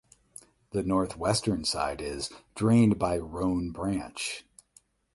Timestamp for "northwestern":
0.81-1.63